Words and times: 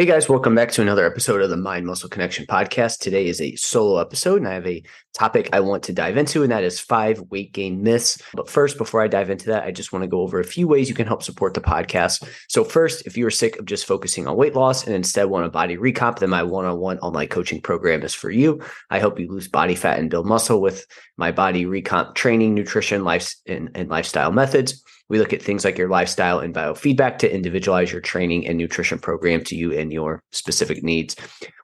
Hey 0.00 0.06
guys, 0.06 0.30
welcome 0.30 0.54
back 0.54 0.70
to 0.70 0.80
another 0.80 1.04
episode 1.04 1.42
of 1.42 1.50
the 1.50 1.58
Mind 1.58 1.84
Muscle 1.84 2.08
Connection 2.08 2.46
podcast. 2.46 3.00
Today 3.00 3.26
is 3.26 3.38
a 3.38 3.54
solo 3.56 4.00
episode, 4.00 4.38
and 4.38 4.48
I 4.48 4.54
have 4.54 4.66
a 4.66 4.82
topic 5.12 5.50
I 5.52 5.60
want 5.60 5.82
to 5.82 5.92
dive 5.92 6.16
into, 6.16 6.42
and 6.42 6.50
that 6.50 6.64
is 6.64 6.80
five 6.80 7.20
weight 7.28 7.52
gain 7.52 7.82
myths. 7.82 8.18
But 8.32 8.48
first, 8.48 8.78
before 8.78 9.02
I 9.02 9.08
dive 9.08 9.28
into 9.28 9.48
that, 9.48 9.64
I 9.64 9.72
just 9.72 9.92
want 9.92 10.02
to 10.02 10.08
go 10.08 10.22
over 10.22 10.40
a 10.40 10.44
few 10.44 10.66
ways 10.66 10.88
you 10.88 10.94
can 10.94 11.06
help 11.06 11.22
support 11.22 11.52
the 11.52 11.60
podcast. 11.60 12.26
So, 12.48 12.64
first, 12.64 13.06
if 13.06 13.18
you 13.18 13.26
are 13.26 13.30
sick 13.30 13.58
of 13.58 13.66
just 13.66 13.84
focusing 13.84 14.26
on 14.26 14.38
weight 14.38 14.54
loss 14.54 14.86
and 14.86 14.96
instead 14.96 15.24
want 15.24 15.44
a 15.44 15.50
body 15.50 15.76
recomp, 15.76 16.20
then 16.20 16.30
my 16.30 16.44
one 16.44 16.64
on 16.64 16.78
one 16.78 16.98
online 17.00 17.28
coaching 17.28 17.60
program 17.60 18.02
is 18.02 18.14
for 18.14 18.30
you. 18.30 18.62
I 18.88 19.00
help 19.00 19.20
you 19.20 19.28
lose 19.28 19.48
body 19.48 19.74
fat 19.74 19.98
and 19.98 20.08
build 20.08 20.24
muscle 20.24 20.62
with 20.62 20.86
my 21.18 21.30
body 21.30 21.66
recomp 21.66 22.14
training, 22.14 22.54
nutrition, 22.54 23.04
life, 23.04 23.34
and, 23.46 23.68
and 23.74 23.90
lifestyle 23.90 24.32
methods. 24.32 24.82
We 25.10 25.18
look 25.18 25.34
at 25.34 25.42
things 25.42 25.64
like 25.64 25.76
your 25.76 25.88
lifestyle 25.88 26.38
and 26.38 26.54
biofeedback 26.54 27.18
to 27.18 27.34
individualize 27.34 27.92
your 27.92 28.00
training 28.00 28.46
and 28.46 28.56
nutrition 28.56 28.98
program 28.98 29.44
to 29.44 29.56
you 29.56 29.76
and 29.76 29.92
your 29.92 30.22
specific 30.30 30.82
needs. 30.82 31.16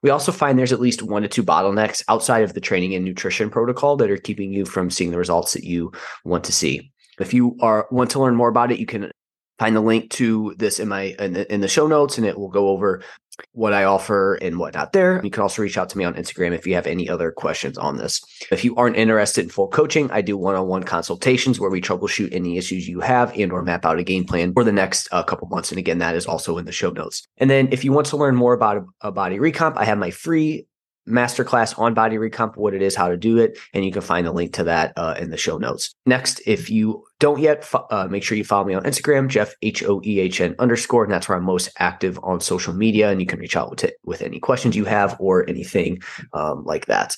We 0.02 0.10
also 0.10 0.32
find 0.32 0.58
there's 0.58 0.72
at 0.72 0.80
least 0.80 1.02
one 1.02 1.22
to 1.22 1.28
two 1.28 1.44
bottlenecks 1.44 2.02
outside 2.08 2.42
of 2.42 2.52
the 2.52 2.60
training 2.60 2.94
and 2.94 3.04
nutrition 3.04 3.48
protocol 3.48 3.96
that 3.96 4.10
are 4.10 4.18
keeping 4.18 4.52
you 4.52 4.66
from 4.66 4.90
seeing 4.90 5.12
the 5.12 5.18
results 5.18 5.54
that 5.54 5.64
you 5.64 5.92
want 6.24 6.44
to 6.44 6.52
see. 6.52 6.92
If 7.18 7.32
you 7.32 7.56
are 7.60 7.86
want 7.90 8.10
to 8.10 8.20
learn 8.20 8.34
more 8.34 8.48
about 8.48 8.72
it, 8.72 8.78
you 8.78 8.86
can 8.86 9.10
find 9.58 9.74
the 9.74 9.80
link 9.80 10.10
to 10.10 10.54
this 10.58 10.78
in 10.78 10.88
my 10.88 11.14
in 11.18 11.32
the, 11.32 11.52
in 11.52 11.60
the, 11.60 11.68
show 11.68 11.86
notes 11.86 12.18
and 12.18 12.26
it 12.26 12.38
will 12.38 12.50
go 12.50 12.68
over 12.68 13.02
what 13.52 13.72
i 13.72 13.84
offer 13.84 14.34
and 14.36 14.58
whatnot 14.58 14.92
there. 14.92 15.20
You 15.22 15.30
can 15.30 15.42
also 15.42 15.62
reach 15.62 15.78
out 15.78 15.88
to 15.90 15.98
me 15.98 16.04
on 16.04 16.14
instagram 16.14 16.54
if 16.54 16.66
you 16.66 16.74
have 16.74 16.86
any 16.86 17.08
other 17.08 17.30
questions 17.30 17.78
on 17.78 17.96
this. 17.96 18.22
If 18.50 18.64
you 18.64 18.74
aren't 18.76 18.96
interested 18.96 19.44
in 19.44 19.50
full 19.50 19.68
coaching 19.68 20.10
i 20.10 20.20
do 20.20 20.36
one-on-one 20.36 20.84
consultations 20.84 21.60
where 21.60 21.70
we 21.70 21.80
troubleshoot 21.80 22.34
any 22.34 22.58
issues 22.58 22.88
you 22.88 23.00
have 23.00 23.36
and 23.36 23.52
or 23.52 23.62
map 23.62 23.84
out 23.84 23.98
a 23.98 24.04
game 24.04 24.24
plan 24.24 24.52
for 24.52 24.64
the 24.64 24.72
next 24.72 25.08
uh, 25.12 25.22
couple 25.22 25.48
months. 25.48 25.70
And 25.70 25.78
again 25.78 25.98
that 25.98 26.16
is 26.16 26.26
also 26.26 26.58
in 26.58 26.64
the 26.64 26.72
show 26.72 26.90
notes. 26.90 27.26
And 27.38 27.50
then 27.50 27.68
if 27.72 27.84
you 27.84 27.92
want 27.92 28.06
to 28.08 28.16
learn 28.16 28.34
more 28.34 28.54
about 28.54 28.78
a, 28.78 29.08
a 29.08 29.12
body 29.12 29.38
recomp 29.38 29.76
i 29.76 29.84
have 29.84 29.98
my 29.98 30.10
free 30.10 30.66
masterclass 31.08 31.78
on 31.78 31.94
body 31.94 32.16
recomp, 32.16 32.56
what 32.56 32.74
it 32.74 32.82
is, 32.82 32.94
how 32.94 33.08
to 33.08 33.16
do 33.16 33.38
it, 33.38 33.58
and 33.72 33.84
you 33.84 33.92
can 33.92 34.02
find 34.02 34.26
the 34.26 34.32
link 34.32 34.52
to 34.54 34.64
that 34.64 34.92
uh, 34.96 35.14
in 35.18 35.30
the 35.30 35.36
show 35.36 35.58
notes. 35.58 35.94
Next, 36.04 36.40
if 36.46 36.70
you 36.70 37.04
don't 37.18 37.40
yet, 37.40 37.68
uh, 37.90 38.08
make 38.10 38.22
sure 38.22 38.36
you 38.36 38.44
follow 38.44 38.64
me 38.64 38.74
on 38.74 38.84
Instagram, 38.84 39.28
Jeff 39.28 39.54
H 39.62 39.82
O 39.84 40.00
E 40.04 40.20
H 40.20 40.40
N 40.40 40.54
underscore, 40.58 41.04
and 41.04 41.12
that's 41.12 41.28
where 41.28 41.38
I'm 41.38 41.44
most 41.44 41.70
active 41.78 42.18
on 42.22 42.40
social 42.40 42.74
media. 42.74 43.10
And 43.10 43.20
you 43.20 43.26
can 43.26 43.38
reach 43.38 43.56
out 43.56 43.70
with, 43.70 43.90
with 44.04 44.22
any 44.22 44.38
questions 44.38 44.76
you 44.76 44.84
have 44.84 45.16
or 45.18 45.48
anything 45.48 46.02
um, 46.32 46.64
like 46.64 46.86
that. 46.86 47.16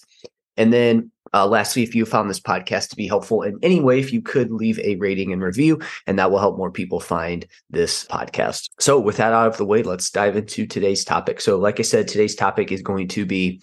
And 0.56 0.72
then 0.72 1.10
uh, 1.34 1.46
lastly, 1.46 1.82
if 1.82 1.94
you 1.94 2.04
found 2.04 2.30
this 2.30 2.40
podcast 2.40 2.88
to 2.90 2.96
be 2.96 3.06
helpful 3.06 3.42
in 3.42 3.58
any 3.62 3.80
way, 3.80 4.00
if 4.00 4.12
you 4.12 4.22
could 4.22 4.50
leave 4.50 4.78
a 4.80 4.96
rating 4.96 5.32
and 5.32 5.42
review, 5.42 5.80
and 6.06 6.18
that 6.18 6.30
will 6.30 6.38
help 6.38 6.56
more 6.56 6.70
people 6.70 7.00
find 7.00 7.46
this 7.70 8.04
podcast. 8.06 8.70
So, 8.80 8.98
with 8.98 9.18
that 9.18 9.32
out 9.32 9.48
of 9.48 9.56
the 9.56 9.66
way, 9.66 9.82
let's 9.82 10.10
dive 10.10 10.36
into 10.36 10.66
today's 10.66 11.04
topic. 11.04 11.40
So, 11.40 11.58
like 11.58 11.78
I 11.78 11.82
said, 11.82 12.08
today's 12.08 12.34
topic 12.34 12.72
is 12.72 12.82
going 12.82 13.08
to 13.08 13.26
be 13.26 13.60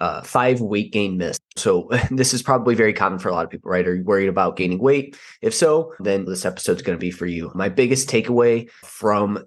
uh, 0.00 0.22
five 0.22 0.60
weight 0.60 0.92
gain 0.92 1.16
myths. 1.16 1.38
So 1.56 1.88
this 2.10 2.34
is 2.34 2.42
probably 2.42 2.74
very 2.74 2.92
common 2.92 3.18
for 3.18 3.28
a 3.28 3.32
lot 3.32 3.44
of 3.44 3.50
people, 3.50 3.70
right? 3.70 3.86
Are 3.86 3.94
you 3.94 4.04
worried 4.04 4.28
about 4.28 4.56
gaining 4.56 4.78
weight? 4.78 5.18
If 5.42 5.54
so, 5.54 5.94
then 6.00 6.24
this 6.24 6.44
episode 6.44 6.76
is 6.76 6.82
going 6.82 6.96
to 6.96 7.00
be 7.00 7.10
for 7.10 7.26
you. 7.26 7.50
My 7.54 7.68
biggest 7.68 8.08
takeaway 8.08 8.70
from 8.70 9.44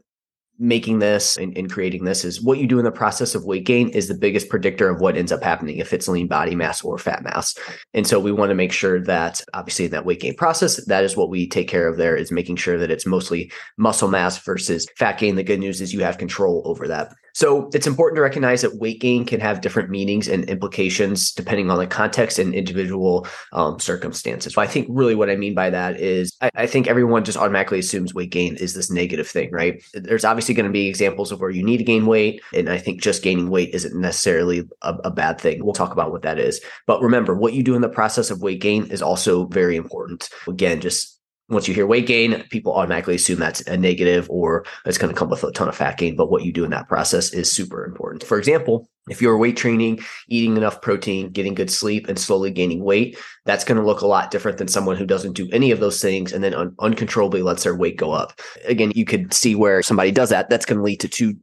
making 0.61 0.99
this 0.99 1.37
and, 1.37 1.57
and, 1.57 1.71
creating 1.71 2.03
this 2.03 2.23
is 2.23 2.39
what 2.39 2.59
you 2.59 2.67
do 2.67 2.77
in 2.77 2.85
the 2.85 2.91
process 2.91 3.33
of 3.33 3.45
weight 3.45 3.65
gain 3.65 3.89
is 3.89 4.07
the 4.07 4.13
biggest 4.13 4.47
predictor 4.47 4.89
of 4.89 5.01
what 5.01 5.17
ends 5.17 5.31
up 5.31 5.41
happening 5.41 5.77
if 5.77 5.91
it's 5.91 6.07
lean 6.07 6.27
body 6.27 6.55
mass 6.55 6.83
or 6.83 6.99
fat 6.99 7.23
mass. 7.23 7.57
And 7.95 8.05
so 8.05 8.19
we 8.19 8.31
want 8.31 8.51
to 8.51 8.55
make 8.55 8.71
sure 8.71 9.03
that 9.03 9.41
obviously 9.55 9.85
in 9.85 9.91
that 9.91 10.05
weight 10.05 10.19
gain 10.19 10.35
process, 10.35 10.83
that 10.85 11.03
is 11.03 11.17
what 11.17 11.31
we 11.31 11.49
take 11.49 11.67
care 11.67 11.87
of 11.87 11.97
there 11.97 12.15
is 12.15 12.31
making 12.31 12.57
sure 12.57 12.77
that 12.77 12.91
it's 12.91 13.07
mostly 13.07 13.51
muscle 13.77 14.07
mass 14.07 14.37
versus 14.37 14.85
fat 14.97 15.17
gain. 15.17 15.35
The 15.35 15.43
good 15.43 15.59
news 15.59 15.81
is 15.81 15.93
you 15.93 16.03
have 16.03 16.19
control 16.19 16.61
over 16.65 16.87
that. 16.87 17.11
So 17.33 17.69
it's 17.73 17.87
important 17.87 18.17
to 18.17 18.21
recognize 18.21 18.61
that 18.61 18.75
weight 18.75 18.99
gain 18.99 19.25
can 19.25 19.39
have 19.39 19.61
different 19.61 19.89
meanings 19.89 20.27
and 20.27 20.43
implications 20.45 21.31
depending 21.31 21.69
on 21.69 21.77
the 21.77 21.87
context 21.87 22.39
and 22.39 22.53
individual 22.53 23.27
um, 23.53 23.79
circumstances. 23.79 24.57
I 24.57 24.67
think 24.67 24.87
really 24.89 25.15
what 25.15 25.29
I 25.29 25.35
mean 25.35 25.55
by 25.55 25.69
that 25.69 25.99
is 25.99 26.35
I, 26.41 26.51
I, 26.55 26.67
think 26.67 26.87
everyone 26.87 27.23
just 27.23 27.37
automatically 27.37 27.79
assumes 27.79 28.13
weight 28.13 28.29
gain 28.29 28.55
is 28.55 28.73
this 28.73 28.91
negative 28.91 29.27
thing, 29.27 29.51
right? 29.51 29.83
There's 29.93 30.25
obviously 30.25 30.53
going 30.53 30.67
to 30.67 30.71
be 30.71 30.87
examples 30.87 31.31
of 31.31 31.39
where 31.39 31.49
you 31.49 31.63
need 31.63 31.77
to 31.77 31.83
gain 31.83 32.05
weight. 32.05 32.41
And 32.53 32.69
I 32.69 32.77
think 32.77 33.01
just 33.01 33.23
gaining 33.23 33.49
weight 33.49 33.73
isn't 33.73 33.99
necessarily 33.99 34.67
a, 34.81 34.95
a 35.05 35.11
bad 35.11 35.39
thing. 35.39 35.63
We'll 35.63 35.73
talk 35.73 35.91
about 35.91 36.11
what 36.11 36.21
that 36.21 36.39
is. 36.39 36.61
But 36.87 37.01
remember, 37.01 37.35
what 37.35 37.53
you 37.53 37.63
do 37.63 37.75
in 37.75 37.81
the 37.81 37.89
process 37.89 38.31
of 38.31 38.41
weight 38.41 38.61
gain 38.61 38.85
is 38.91 39.01
also 39.01 39.45
very 39.45 39.75
important. 39.75 40.29
Again, 40.47 40.81
just 40.81 41.20
once 41.51 41.67
you 41.67 41.73
hear 41.73 41.85
weight 41.85 42.07
gain, 42.07 42.41
people 42.49 42.73
automatically 42.73 43.15
assume 43.15 43.37
that's 43.37 43.61
a 43.67 43.75
negative 43.75 44.27
or 44.29 44.65
it's 44.85 44.97
going 44.97 45.13
to 45.13 45.19
come 45.19 45.29
with 45.29 45.43
a 45.43 45.51
ton 45.51 45.67
of 45.67 45.75
fat 45.75 45.97
gain. 45.97 46.15
But 46.15 46.31
what 46.31 46.43
you 46.43 46.53
do 46.53 46.63
in 46.63 46.71
that 46.71 46.87
process 46.87 47.33
is 47.33 47.51
super 47.51 47.83
important. 47.85 48.23
For 48.23 48.39
example, 48.39 48.87
if 49.09 49.21
you're 49.21 49.37
weight 49.37 49.57
training, 49.57 49.99
eating 50.29 50.55
enough 50.55 50.81
protein, 50.81 51.29
getting 51.29 51.53
good 51.53 51.69
sleep, 51.69 52.07
and 52.07 52.17
slowly 52.17 52.51
gaining 52.51 52.83
weight, 52.83 53.17
that's 53.45 53.65
going 53.65 53.77
to 53.77 53.85
look 53.85 54.01
a 54.01 54.07
lot 54.07 54.31
different 54.31 54.57
than 54.57 54.69
someone 54.69 54.95
who 54.95 55.05
doesn't 55.05 55.33
do 55.33 55.49
any 55.51 55.71
of 55.71 55.79
those 55.79 56.01
things 56.01 56.31
and 56.31 56.43
then 56.43 56.53
un- 56.53 56.75
uncontrollably 56.79 57.41
lets 57.41 57.63
their 57.63 57.75
weight 57.75 57.97
go 57.97 58.11
up. 58.11 58.39
Again, 58.65 58.93
you 58.95 59.03
could 59.03 59.33
see 59.33 59.53
where 59.53 59.83
somebody 59.83 60.11
does 60.11 60.29
that. 60.29 60.49
That's 60.49 60.65
going 60.65 60.77
to 60.77 60.83
lead 60.83 61.01
to 61.01 61.09
two 61.09 61.35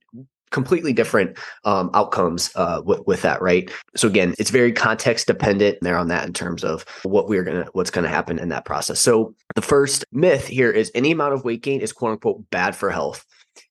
completely 0.50 0.92
different 0.92 1.38
um, 1.64 1.90
outcomes 1.94 2.50
uh, 2.54 2.82
with, 2.84 3.06
with 3.06 3.22
that, 3.22 3.40
right? 3.42 3.70
So 3.96 4.08
again, 4.08 4.34
it's 4.38 4.50
very 4.50 4.72
context 4.72 5.26
dependent 5.26 5.78
there 5.82 5.96
on 5.96 6.08
that 6.08 6.26
in 6.26 6.32
terms 6.32 6.64
of 6.64 6.84
what 7.02 7.28
we're 7.28 7.44
gonna 7.44 7.66
what's 7.72 7.90
gonna 7.90 8.08
happen 8.08 8.38
in 8.38 8.48
that 8.50 8.64
process. 8.64 9.00
So 9.00 9.34
the 9.54 9.62
first 9.62 10.04
myth 10.12 10.46
here 10.46 10.70
is 10.70 10.90
any 10.94 11.10
amount 11.10 11.34
of 11.34 11.44
weight 11.44 11.62
gain 11.62 11.80
is 11.80 11.92
quote 11.92 12.12
unquote 12.12 12.48
bad 12.50 12.74
for 12.74 12.90
health. 12.90 13.24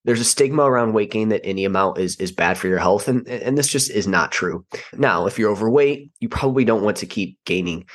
There's 0.04 0.20
a 0.20 0.26
stigma 0.26 0.64
around 0.64 0.94
weight 0.94 1.12
gain 1.12 1.30
that 1.30 1.46
any 1.46 1.66
amount 1.66 1.98
is 1.98 2.16
is 2.18 2.32
bad 2.32 2.58
for 2.58 2.68
your 2.68 2.80
health, 2.80 3.08
and 3.08 3.28
and 3.28 3.58
this 3.58 3.68
just 3.68 3.90
is 3.90 4.08
not 4.08 4.32
true. 4.32 4.66
Now, 4.94 5.28
if 5.28 5.40
you're 5.40 5.52
overweight, 5.52 6.12
you 6.20 6.30
probably 6.30 6.66
don't 6.66 6.84
want 6.84 6.98
to 6.98 7.06
keep 7.06 7.38
gaining 7.46 7.86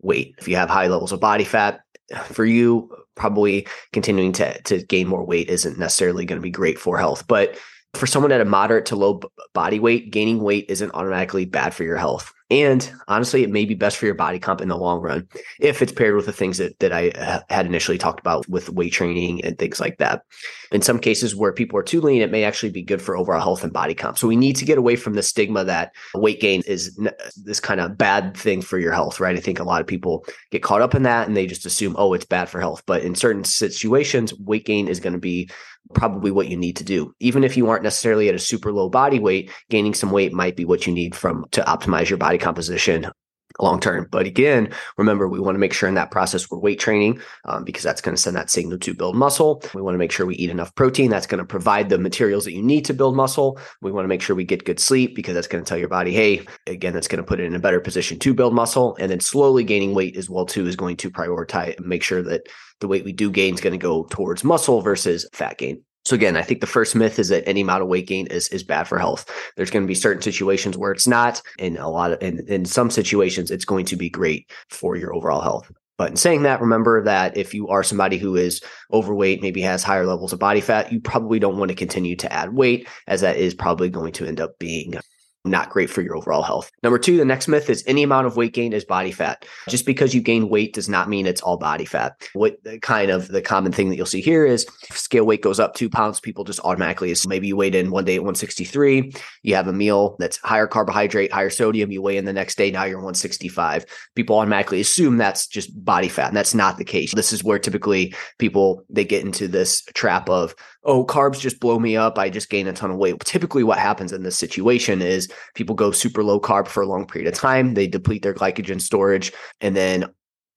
weight. 0.00 0.34
If 0.38 0.48
you 0.48 0.56
have 0.56 0.68
high 0.68 0.86
levels 0.86 1.12
of 1.12 1.20
body 1.20 1.44
fat, 1.44 1.80
for 2.24 2.44
you, 2.44 2.90
probably 3.14 3.66
continuing 3.92 4.32
to 4.32 4.60
to 4.62 4.82
gain 4.84 5.06
more 5.06 5.24
weight 5.24 5.48
isn't 5.48 5.78
necessarily 5.78 6.24
going 6.24 6.38
to 6.38 6.42
be 6.42 6.50
great 6.50 6.78
for 6.78 6.98
health. 6.98 7.26
But 7.26 7.58
for 7.94 8.06
someone 8.06 8.32
at 8.32 8.40
a 8.40 8.44
moderate 8.44 8.86
to 8.86 8.96
low 8.96 9.20
body 9.52 9.80
weight, 9.80 10.10
gaining 10.10 10.42
weight 10.42 10.66
isn't 10.68 10.94
automatically 10.94 11.44
bad 11.44 11.74
for 11.74 11.84
your 11.84 11.96
health. 11.96 12.32
And 12.50 12.90
honestly, 13.06 13.44
it 13.44 13.50
may 13.50 13.64
be 13.64 13.74
best 13.74 13.96
for 13.96 14.06
your 14.06 14.14
body 14.14 14.40
comp 14.40 14.60
in 14.60 14.68
the 14.68 14.76
long 14.76 15.00
run 15.00 15.28
if 15.60 15.80
it's 15.82 15.92
paired 15.92 16.16
with 16.16 16.26
the 16.26 16.32
things 16.32 16.58
that, 16.58 16.78
that 16.80 16.92
I 16.92 17.10
uh, 17.10 17.40
had 17.48 17.66
initially 17.66 17.96
talked 17.96 18.18
about 18.18 18.48
with 18.48 18.70
weight 18.70 18.92
training 18.92 19.44
and 19.44 19.56
things 19.56 19.78
like 19.78 19.98
that. 19.98 20.24
In 20.72 20.82
some 20.82 20.98
cases 20.98 21.36
where 21.36 21.52
people 21.52 21.78
are 21.78 21.84
too 21.84 22.00
lean, 22.00 22.22
it 22.22 22.30
may 22.30 22.42
actually 22.42 22.70
be 22.70 22.82
good 22.82 23.00
for 23.00 23.16
overall 23.16 23.40
health 23.40 23.62
and 23.62 23.72
body 23.72 23.94
comp. 23.94 24.18
So 24.18 24.26
we 24.26 24.36
need 24.36 24.56
to 24.56 24.64
get 24.64 24.78
away 24.78 24.96
from 24.96 25.14
the 25.14 25.22
stigma 25.22 25.64
that 25.64 25.92
weight 26.14 26.40
gain 26.40 26.62
is 26.66 26.98
this 27.36 27.60
kind 27.60 27.80
of 27.80 27.96
bad 27.96 28.36
thing 28.36 28.62
for 28.62 28.78
your 28.78 28.92
health, 28.92 29.20
right? 29.20 29.36
I 29.36 29.40
think 29.40 29.60
a 29.60 29.64
lot 29.64 29.80
of 29.80 29.86
people 29.86 30.26
get 30.50 30.62
caught 30.62 30.82
up 30.82 30.94
in 30.94 31.04
that 31.04 31.28
and 31.28 31.36
they 31.36 31.46
just 31.46 31.66
assume, 31.66 31.94
oh, 31.98 32.14
it's 32.14 32.24
bad 32.24 32.48
for 32.48 32.60
health. 32.60 32.82
But 32.84 33.02
in 33.02 33.14
certain 33.14 33.44
situations, 33.44 34.34
weight 34.34 34.66
gain 34.66 34.88
is 34.88 34.98
going 34.98 35.12
to 35.12 35.20
be 35.20 35.48
probably 35.94 36.30
what 36.30 36.48
you 36.48 36.56
need 36.56 36.76
to 36.76 36.84
do. 36.84 37.14
Even 37.20 37.42
if 37.44 37.56
you 37.56 37.68
aren't 37.68 37.82
necessarily 37.82 38.28
at 38.28 38.34
a 38.34 38.38
super 38.38 38.72
low 38.72 38.88
body 38.88 39.18
weight, 39.18 39.50
gaining 39.70 39.94
some 39.94 40.10
weight 40.10 40.32
might 40.32 40.56
be 40.56 40.64
what 40.64 40.86
you 40.86 40.92
need 40.92 41.14
from 41.14 41.46
to 41.50 41.62
optimize 41.62 42.08
your 42.08 42.18
body 42.18 42.38
composition 42.40 43.10
long 43.58 43.80
term. 43.80 44.06
But 44.10 44.26
again, 44.26 44.72
remember, 44.96 45.28
we 45.28 45.40
want 45.40 45.54
to 45.54 45.58
make 45.58 45.72
sure 45.72 45.88
in 45.88 45.94
that 45.96 46.10
process 46.10 46.50
we're 46.50 46.58
weight 46.58 46.78
training 46.78 47.20
um, 47.44 47.64
because 47.64 47.82
that's 47.82 48.00
going 48.00 48.14
to 48.14 48.20
send 48.20 48.36
that 48.36 48.50
signal 48.50 48.78
to 48.78 48.94
build 48.94 49.16
muscle. 49.16 49.62
We 49.74 49.82
want 49.82 49.94
to 49.94 49.98
make 49.98 50.12
sure 50.12 50.26
we 50.26 50.36
eat 50.36 50.50
enough 50.50 50.74
protein. 50.74 51.10
That's 51.10 51.26
going 51.26 51.40
to 51.40 51.44
provide 51.44 51.88
the 51.88 51.98
materials 51.98 52.44
that 52.44 52.52
you 52.52 52.62
need 52.62 52.84
to 52.86 52.94
build 52.94 53.16
muscle. 53.16 53.58
We 53.82 53.92
want 53.92 54.04
to 54.04 54.08
make 54.08 54.22
sure 54.22 54.36
we 54.36 54.44
get 54.44 54.64
good 54.64 54.80
sleep 54.80 55.14
because 55.14 55.34
that's 55.34 55.48
going 55.48 55.64
to 55.64 55.68
tell 55.68 55.78
your 55.78 55.88
body, 55.88 56.12
hey, 56.12 56.46
again, 56.66 56.92
that's 56.92 57.08
going 57.08 57.22
to 57.22 57.26
put 57.26 57.40
it 57.40 57.44
in 57.44 57.54
a 57.54 57.60
better 57.60 57.80
position 57.80 58.18
to 58.20 58.34
build 58.34 58.54
muscle. 58.54 58.96
And 58.98 59.10
then 59.10 59.20
slowly 59.20 59.64
gaining 59.64 59.94
weight 59.94 60.16
as 60.16 60.30
well 60.30 60.46
too 60.46 60.66
is 60.66 60.76
going 60.76 60.96
to 60.98 61.10
prioritize 61.10 61.76
and 61.76 61.86
make 61.86 62.02
sure 62.02 62.22
that 62.22 62.48
the 62.80 62.88
weight 62.88 63.04
we 63.04 63.12
do 63.12 63.30
gain 63.30 63.54
is 63.54 63.60
going 63.60 63.72
to 63.72 63.78
go 63.78 64.04
towards 64.04 64.44
muscle 64.44 64.80
versus 64.80 65.28
fat 65.32 65.58
gain. 65.58 65.84
So 66.10 66.16
again, 66.16 66.36
I 66.36 66.42
think 66.42 66.60
the 66.60 66.66
first 66.66 66.96
myth 66.96 67.20
is 67.20 67.28
that 67.28 67.48
any 67.48 67.60
amount 67.60 67.82
of 67.82 67.88
weight 67.88 68.08
gain 68.08 68.26
is 68.26 68.48
is 68.48 68.64
bad 68.64 68.88
for 68.88 68.98
health. 68.98 69.30
There's 69.56 69.70
going 69.70 69.84
to 69.84 69.88
be 69.88 69.94
certain 69.94 70.22
situations 70.22 70.76
where 70.76 70.90
it's 70.90 71.06
not, 71.06 71.40
and 71.60 71.78
a 71.78 71.86
lot 71.86 72.10
of 72.10 72.20
in, 72.20 72.44
in 72.48 72.64
some 72.64 72.90
situations 72.90 73.48
it's 73.48 73.64
going 73.64 73.84
to 73.86 73.94
be 73.94 74.10
great 74.10 74.50
for 74.70 74.96
your 74.96 75.14
overall 75.14 75.40
health. 75.40 75.70
But 75.98 76.10
in 76.10 76.16
saying 76.16 76.42
that, 76.42 76.60
remember 76.60 77.04
that 77.04 77.36
if 77.36 77.54
you 77.54 77.68
are 77.68 77.84
somebody 77.84 78.18
who 78.18 78.34
is 78.34 78.60
overweight, 78.92 79.40
maybe 79.40 79.60
has 79.60 79.84
higher 79.84 80.04
levels 80.04 80.32
of 80.32 80.40
body 80.40 80.60
fat, 80.60 80.92
you 80.92 80.98
probably 80.98 81.38
don't 81.38 81.58
want 81.58 81.68
to 81.68 81.76
continue 81.76 82.16
to 82.16 82.32
add 82.32 82.54
weight, 82.54 82.88
as 83.06 83.20
that 83.20 83.36
is 83.36 83.54
probably 83.54 83.88
going 83.88 84.12
to 84.14 84.26
end 84.26 84.40
up 84.40 84.58
being 84.58 84.98
not 85.44 85.70
great 85.70 85.88
for 85.88 86.02
your 86.02 86.16
overall 86.16 86.42
health. 86.42 86.70
Number 86.82 86.98
two, 86.98 87.16
the 87.16 87.24
next 87.24 87.48
myth 87.48 87.70
is 87.70 87.82
any 87.86 88.02
amount 88.02 88.26
of 88.26 88.36
weight 88.36 88.52
gain 88.52 88.72
is 88.72 88.84
body 88.84 89.10
fat. 89.10 89.46
Just 89.68 89.86
because 89.86 90.14
you 90.14 90.20
gain 90.20 90.48
weight 90.48 90.74
does 90.74 90.88
not 90.88 91.08
mean 91.08 91.26
it's 91.26 91.40
all 91.40 91.56
body 91.56 91.86
fat. 91.86 92.28
What 92.34 92.58
kind 92.82 93.10
of 93.10 93.28
the 93.28 93.40
common 93.40 93.72
thing 93.72 93.88
that 93.88 93.96
you'll 93.96 94.06
see 94.06 94.20
here 94.20 94.44
is 94.44 94.66
scale 94.92 95.24
weight 95.24 95.42
goes 95.42 95.58
up 95.58 95.74
two 95.74 95.88
pounds, 95.88 96.20
people 96.20 96.44
just 96.44 96.60
automatically, 96.60 97.10
is 97.10 97.26
maybe 97.26 97.48
you 97.48 97.56
weighed 97.56 97.74
in 97.74 97.90
one 97.90 98.04
day 98.04 98.16
at 98.16 98.22
163, 98.22 99.12
you 99.42 99.54
have 99.54 99.68
a 99.68 99.72
meal 99.72 100.16
that's 100.18 100.36
higher 100.38 100.66
carbohydrate, 100.66 101.32
higher 101.32 101.50
sodium, 101.50 101.90
you 101.90 102.02
weigh 102.02 102.18
in 102.18 102.26
the 102.26 102.32
next 102.32 102.58
day, 102.58 102.70
now 102.70 102.84
you're 102.84 102.98
165. 102.98 103.86
People 104.14 104.36
automatically 104.36 104.80
assume 104.80 105.16
that's 105.16 105.46
just 105.46 105.84
body 105.84 106.08
fat, 106.08 106.28
and 106.28 106.36
that's 106.36 106.54
not 106.54 106.76
the 106.76 106.84
case. 106.84 107.14
This 107.14 107.32
is 107.32 107.42
where 107.42 107.58
typically 107.58 108.14
people 108.38 108.84
they 108.90 109.04
get 109.04 109.24
into 109.24 109.48
this 109.48 109.82
trap 109.94 110.28
of 110.28 110.54
oh, 110.84 111.04
carbs 111.04 111.40
just 111.40 111.60
blow 111.60 111.78
me 111.78 111.96
up. 111.96 112.18
I 112.18 112.30
just 112.30 112.48
gain 112.48 112.66
a 112.66 112.72
ton 112.72 112.90
of 112.90 112.96
weight. 112.96 113.18
Typically, 113.20 113.62
what 113.62 113.78
happens 113.78 114.12
in 114.12 114.22
this 114.22 114.36
situation 114.36 115.02
is 115.02 115.29
people 115.54 115.74
go 115.74 115.90
super 115.90 116.22
low 116.22 116.40
carb 116.40 116.68
for 116.68 116.82
a 116.82 116.86
long 116.86 117.06
period 117.06 117.32
of 117.32 117.38
time. 117.38 117.74
They 117.74 117.86
deplete 117.86 118.22
their 118.22 118.34
glycogen 118.34 118.80
storage. 118.80 119.32
And 119.60 119.76
then 119.76 120.06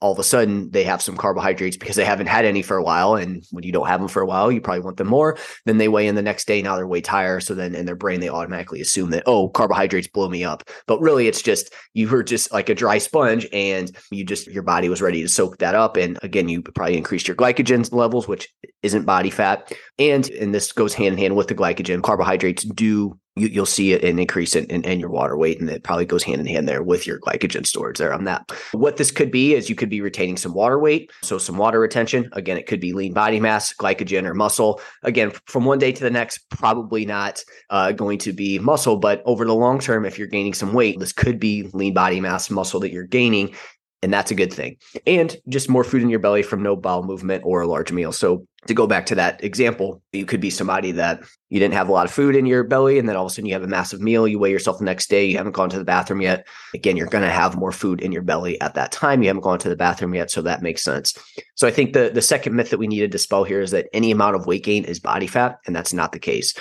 all 0.04 0.12
of 0.12 0.20
a 0.20 0.24
sudden 0.24 0.70
they 0.72 0.84
have 0.84 1.02
some 1.02 1.16
carbohydrates 1.16 1.78
because 1.78 1.96
they 1.96 2.04
haven't 2.04 2.28
had 2.28 2.44
any 2.44 2.62
for 2.62 2.76
a 2.76 2.84
while. 2.84 3.16
And 3.16 3.42
when 3.52 3.64
you 3.64 3.72
don't 3.72 3.88
have 3.88 4.02
them 4.02 4.10
for 4.10 4.22
a 4.22 4.26
while, 4.26 4.52
you 4.52 4.60
probably 4.60 4.82
want 4.82 4.98
them 4.98 5.08
more. 5.08 5.38
Then 5.66 5.78
they 5.78 5.88
weigh 5.88 6.08
in 6.08 6.16
the 6.16 6.22
next 6.22 6.46
day. 6.46 6.62
Now 6.62 6.76
they're 6.76 6.86
way 6.86 7.00
higher. 7.00 7.40
So 7.40 7.56
then 7.56 7.74
in 7.74 7.86
their 7.86 7.96
brain, 7.96 8.20
they 8.20 8.28
automatically 8.28 8.82
assume 8.82 9.12
that, 9.12 9.24
oh, 9.28 9.48
carbohydrates 9.48 10.10
blow 10.10 10.28
me 10.28 10.44
up. 10.44 10.70
But 10.88 11.00
really, 11.00 11.30
it's 11.30 11.42
just 11.42 11.74
you 11.94 12.10
were 12.10 12.22
just 12.22 12.52
like 12.52 12.68
a 12.68 12.76
dry 12.76 12.98
sponge 12.98 13.48
and 13.54 13.96
you 14.12 14.26
just, 14.26 14.48
your 14.48 14.64
body 14.64 14.90
was 14.90 15.02
ready 15.02 15.22
to 15.22 15.30
soak 15.30 15.60
that 15.60 15.74
up. 15.74 15.96
And 15.96 16.20
again, 16.22 16.50
you 16.50 16.62
probably 16.62 16.98
increased 16.98 17.30
your 17.30 17.38
glycogen 17.38 17.90
levels, 17.94 18.28
which 18.28 18.54
isn't 18.82 19.06
body 19.06 19.30
fat. 19.30 19.72
And, 19.98 20.30
and 20.32 20.54
this 20.54 20.74
goes 20.74 20.94
hand 20.94 21.14
in 21.14 21.18
hand 21.18 21.38
with 21.38 21.48
the 21.48 21.56
glycogen. 21.56 22.04
Carbohydrates 22.04 22.66
do 22.66 23.18
you, 23.36 23.62
will 23.62 23.66
see 23.66 23.94
an 23.94 24.20
increase 24.20 24.56
in, 24.56 24.66
in, 24.66 24.84
in, 24.84 25.00
your 25.00 25.10
water 25.10 25.36
weight, 25.36 25.60
and 25.60 25.70
it 25.70 25.84
probably 25.84 26.06
goes 26.06 26.24
hand 26.24 26.40
in 26.40 26.48
hand 26.48 26.68
there 26.68 26.84
with 26.84 27.08
your 27.08 27.20
glycogen 27.20 27.66
storage 27.66 27.98
there 27.98 28.14
on 28.14 28.26
that. 28.26 28.52
What 28.74 28.98
this 28.98 29.12
could 29.12 29.32
be 29.32 29.56
is 29.56 29.70
you 29.70 29.76
could 29.76 29.90
be 29.90 30.02
retaining 30.02 30.38
some 30.38 30.54
water 30.54 30.78
weight, 30.78 31.12
so 31.24 31.38
some 31.38 31.58
water 31.58 31.80
retention. 31.80 32.30
Again, 32.34 32.58
it 32.58 32.68
could 32.68 32.80
be 32.80 32.94
lean 32.94 33.14
body 33.14 33.40
mass, 33.40 33.74
glycogen, 33.74 34.26
or 34.26 34.34
muscle. 34.34 34.82
Again, 35.02 35.32
from 35.48 35.66
one 35.66 35.80
day 35.80 35.92
to 35.92 36.04
the 36.04 36.12
next, 36.12 36.50
probably 36.50 37.06
not 37.06 37.44
uh, 37.70 37.92
going 37.92 38.20
to 38.20 38.34
be 38.34 38.60
muscle, 38.60 38.98
but 38.98 39.24
over 39.26 39.46
the 39.46 39.56
long 39.56 39.80
term, 39.80 40.06
if 40.06 40.20
you're 40.20 40.28
gaining 40.28 40.54
some 40.54 40.74
weight, 40.74 41.00
this 41.00 41.14
could 41.14 41.40
be 41.40 41.70
lean 41.74 41.94
body 41.94 42.20
mass, 42.20 42.52
muscle 42.52 42.80
that 42.82 42.92
you're 42.92 43.04
gaining, 43.04 43.56
and 44.04 44.14
that's 44.14 44.32
a 44.32 44.36
good 44.36 44.54
thing. 44.54 44.78
And 45.08 45.36
just 45.48 45.70
more 45.70 45.84
food 45.86 46.02
in 46.02 46.10
your 46.10 46.20
belly 46.20 46.44
from 46.44 46.62
no 46.62 46.76
bowel 46.76 47.04
movement 47.04 47.44
or 47.46 47.62
a 47.62 47.68
large 47.68 47.92
meal. 47.92 48.12
So 48.12 48.46
to 48.68 48.74
go 48.74 48.86
back 48.86 49.06
to 49.08 49.16
that 49.16 49.42
example, 49.44 50.02
you 50.12 50.26
could 50.26 50.42
be 50.42 50.50
somebody 50.50 50.92
that 50.92 51.24
you 51.50 51.60
didn't 51.60 51.74
have 51.74 51.88
a 51.88 51.92
lot 51.92 52.06
of 52.06 52.12
food 52.12 52.36
in 52.36 52.46
your 52.46 52.64
belly, 52.64 53.00
and 53.00 53.08
then 53.08 53.16
all 53.16 53.26
of 53.26 53.32
a 53.32 53.34
sudden 53.34 53.46
you 53.46 53.54
have 53.54 53.64
a 53.64 53.68
massive 53.68 54.02
meal. 54.02 54.28
You 54.28 54.40
weigh 54.40 54.52
yourself 54.52 54.80
the 54.80 54.86
next 54.86 55.10
day. 55.10 55.26
You 55.26 55.38
haven't 55.38 55.54
gone 55.54 55.70
to 55.70 55.78
the 55.78 55.86
bathroom 55.86 56.22
yet. 56.22 56.46
Again, 56.74 56.98
you're 56.98 57.08
going 57.08 57.24
to 57.24 57.30
have 57.30 57.58
more 57.58 57.72
food 57.72 58.02
in 58.02 58.12
your 58.12 58.22
belly 58.22 58.60
at 58.60 58.74
that 58.76 58.92
time. 58.92 59.22
You 59.22 59.30
haven't 59.30 59.44
gone 59.44 59.60
to 59.60 59.70
the 59.70 59.76
bathroom 59.76 60.14
yet, 60.14 60.30
so 60.30 60.42
that 60.42 60.62
makes 60.62 60.84
sense. 60.84 61.18
So 61.56 61.68
I 61.68 61.72
think 61.72 61.94
the 61.94 62.12
the 62.14 62.22
second 62.22 62.56
myth 62.56 62.72
that 62.72 62.80
we 62.80 62.88
need 62.88 63.00
to 63.00 63.08
dispel 63.08 63.46
here 63.46 63.62
is 63.62 63.72
that 63.72 63.88
any 63.94 64.12
amount 64.12 64.36
of 64.36 64.46
weight 64.46 64.64
gain 64.64 64.84
is 64.84 65.00
body 65.00 65.28
fat, 65.28 65.60
and 65.66 65.76
that's 65.76 65.94
not 65.94 66.12
the 66.12 66.20
case. 66.20 66.54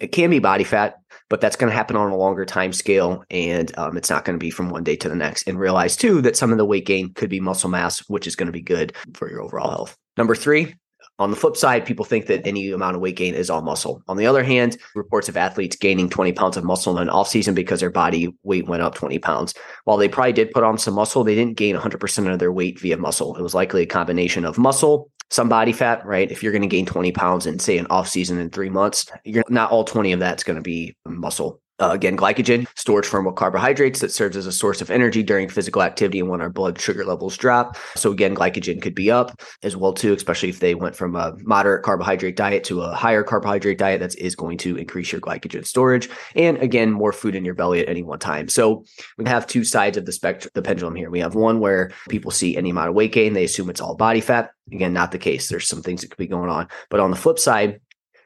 It 0.00 0.12
can 0.12 0.30
be 0.30 0.38
body 0.38 0.64
fat, 0.64 0.99
but 1.30 1.40
that's 1.40 1.56
going 1.56 1.70
to 1.70 1.76
happen 1.76 1.96
on 1.96 2.10
a 2.10 2.16
longer 2.16 2.44
time 2.44 2.72
scale 2.72 3.24
and 3.30 3.76
um, 3.78 3.96
it's 3.96 4.10
not 4.10 4.26
going 4.26 4.38
to 4.38 4.44
be 4.44 4.50
from 4.50 4.68
one 4.68 4.84
day 4.84 4.96
to 4.96 5.08
the 5.08 5.16
next 5.16 5.48
and 5.48 5.58
realize 5.58 5.96
too 5.96 6.20
that 6.20 6.36
some 6.36 6.52
of 6.52 6.58
the 6.58 6.66
weight 6.66 6.84
gain 6.84 7.14
could 7.14 7.30
be 7.30 7.40
muscle 7.40 7.70
mass 7.70 8.00
which 8.08 8.26
is 8.26 8.36
going 8.36 8.46
to 8.46 8.52
be 8.52 8.60
good 8.60 8.94
for 9.14 9.30
your 9.30 9.40
overall 9.40 9.70
health 9.70 9.96
number 10.18 10.34
three 10.34 10.74
on 11.20 11.30
the 11.30 11.36
flip 11.36 11.54
side, 11.54 11.84
people 11.84 12.06
think 12.06 12.26
that 12.26 12.46
any 12.46 12.70
amount 12.70 12.96
of 12.96 13.02
weight 13.02 13.16
gain 13.16 13.34
is 13.34 13.50
all 13.50 13.60
muscle. 13.60 14.02
On 14.08 14.16
the 14.16 14.26
other 14.26 14.42
hand, 14.42 14.78
reports 14.94 15.28
of 15.28 15.36
athletes 15.36 15.76
gaining 15.76 16.08
20 16.08 16.32
pounds 16.32 16.56
of 16.56 16.64
muscle 16.64 16.96
in 16.96 17.02
an 17.02 17.10
off 17.10 17.28
season 17.28 17.54
because 17.54 17.80
their 17.80 17.90
body 17.90 18.34
weight 18.42 18.66
went 18.66 18.82
up 18.82 18.94
20 18.94 19.18
pounds. 19.18 19.52
While 19.84 19.98
they 19.98 20.08
probably 20.08 20.32
did 20.32 20.50
put 20.52 20.64
on 20.64 20.78
some 20.78 20.94
muscle, 20.94 21.22
they 21.22 21.34
didn't 21.34 21.58
gain 21.58 21.76
100% 21.76 22.32
of 22.32 22.38
their 22.38 22.50
weight 22.50 22.80
via 22.80 22.96
muscle. 22.96 23.36
It 23.36 23.42
was 23.42 23.54
likely 23.54 23.82
a 23.82 23.86
combination 23.86 24.46
of 24.46 24.56
muscle, 24.56 25.10
some 25.30 25.48
body 25.48 25.72
fat, 25.72 26.04
right? 26.04 26.30
If 26.30 26.42
you're 26.42 26.52
going 26.52 26.62
to 26.62 26.68
gain 26.68 26.86
20 26.86 27.12
pounds 27.12 27.46
in, 27.46 27.58
say, 27.58 27.78
an 27.78 27.86
off 27.88 28.08
season 28.08 28.38
in 28.38 28.50
three 28.50 28.70
months, 28.70 29.06
you're 29.24 29.44
not 29.48 29.70
all 29.70 29.84
20 29.84 30.12
of 30.12 30.20
that's 30.20 30.44
going 30.44 30.56
to 30.56 30.62
be 30.62 30.96
muscle. 31.06 31.60
Uh, 31.80 31.90
again, 31.92 32.16
glycogen, 32.16 32.66
storage 32.76 33.06
form 33.06 33.26
of 33.26 33.34
carbohydrates 33.34 34.00
that 34.00 34.12
serves 34.12 34.36
as 34.36 34.46
a 34.46 34.52
source 34.52 34.82
of 34.82 34.90
energy 34.90 35.22
during 35.22 35.48
physical 35.48 35.82
activity 35.82 36.20
and 36.20 36.28
when 36.28 36.40
our 36.40 36.50
blood 36.50 36.78
sugar 36.78 37.04
levels 37.04 37.36
drop. 37.36 37.76
So 37.96 38.12
again, 38.12 38.34
glycogen 38.34 38.82
could 38.82 38.94
be 38.94 39.10
up 39.10 39.40
as 39.62 39.76
well 39.76 39.92
too, 39.92 40.12
especially 40.12 40.50
if 40.50 40.60
they 40.60 40.74
went 40.74 40.94
from 40.94 41.16
a 41.16 41.34
moderate 41.38 41.82
carbohydrate 41.82 42.36
diet 42.36 42.64
to 42.64 42.82
a 42.82 42.94
higher 42.94 43.22
carbohydrate 43.22 43.78
diet. 43.78 44.00
That 44.00 44.14
is 44.16 44.36
going 44.36 44.58
to 44.58 44.76
increase 44.76 45.10
your 45.10 45.20
glycogen 45.20 45.66
storage. 45.66 46.08
And 46.36 46.58
again, 46.58 46.92
more 46.92 47.12
food 47.12 47.34
in 47.34 47.44
your 47.44 47.54
belly 47.54 47.80
at 47.80 47.88
any 47.88 48.02
one 48.02 48.18
time. 48.18 48.48
So 48.48 48.84
we 49.16 49.24
have 49.26 49.46
two 49.46 49.64
sides 49.64 49.96
of 49.96 50.04
the 50.04 50.12
spectrum, 50.12 50.50
the 50.54 50.62
pendulum 50.62 50.94
here. 50.94 51.10
We 51.10 51.20
have 51.20 51.34
one 51.34 51.60
where 51.60 51.92
people 52.08 52.30
see 52.30 52.56
any 52.56 52.70
amount 52.70 52.90
of 52.90 52.94
weight 52.94 53.12
gain, 53.12 53.32
they 53.32 53.44
assume 53.44 53.70
it's 53.70 53.80
all 53.80 53.96
body 53.96 54.20
fat. 54.20 54.50
Again, 54.72 54.92
not 54.92 55.12
the 55.12 55.18
case. 55.18 55.48
There's 55.48 55.66
some 55.66 55.82
things 55.82 56.02
that 56.02 56.10
could 56.10 56.18
be 56.18 56.26
going 56.26 56.50
on. 56.50 56.68
But 56.90 57.00
on 57.00 57.10
the 57.10 57.16
flip 57.16 57.38
side, 57.38 57.80